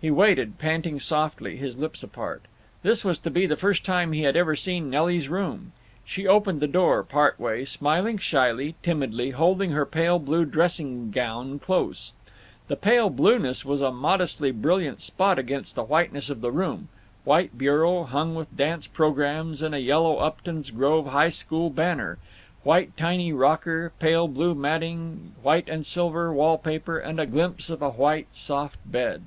He 0.00 0.12
waited, 0.12 0.58
panting 0.60 1.00
softly, 1.00 1.56
his 1.56 1.76
lips 1.76 2.04
apart. 2.04 2.42
This 2.84 3.04
was 3.04 3.18
to 3.18 3.32
be 3.32 3.46
the 3.46 3.56
first 3.56 3.84
time 3.84 4.12
he 4.12 4.22
had 4.22 4.36
ever 4.36 4.54
seen 4.54 4.88
Nelly's 4.88 5.28
room. 5.28 5.72
She 6.04 6.24
opened 6.24 6.60
the 6.60 6.68
door 6.68 7.02
part 7.02 7.40
way, 7.40 7.64
smiling 7.64 8.16
shyly, 8.18 8.76
timidly, 8.84 9.30
holding 9.30 9.70
her 9.70 9.84
pale 9.84 10.20
blue 10.20 10.44
dressing 10.44 11.10
gown 11.10 11.58
close. 11.58 12.12
The 12.68 12.76
pale 12.76 13.10
blueness 13.10 13.64
was 13.64 13.80
a 13.80 13.90
modestly 13.90 14.52
brilliant 14.52 15.00
spot 15.00 15.36
against 15.36 15.74
the 15.74 15.82
whiteness 15.82 16.30
of 16.30 16.42
the 16.42 16.52
room—white 16.52 17.58
bureau, 17.58 18.04
hung 18.04 18.36
with 18.36 18.56
dance 18.56 18.86
programs 18.86 19.62
and 19.62 19.74
a 19.74 19.80
yellow 19.80 20.18
Upton's 20.18 20.70
Grove 20.70 21.08
High 21.08 21.30
School 21.30 21.70
banner, 21.70 22.18
white 22.62 22.96
tiny 22.96 23.32
rocker, 23.32 23.90
pale 23.98 24.30
yellow 24.32 24.54
matting, 24.54 25.32
white 25.42 25.68
and 25.68 25.84
silver 25.84 26.32
wall 26.32 26.56
paper, 26.56 27.00
and 27.00 27.18
a 27.18 27.26
glimpse 27.26 27.68
of 27.68 27.82
a 27.82 27.90
white 27.90 28.32
soft 28.32 28.78
bed. 28.88 29.22